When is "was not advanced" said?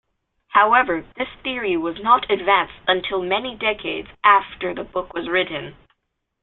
1.77-2.73